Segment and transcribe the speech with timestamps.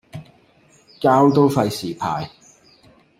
[0.99, 2.27] 膠都費事派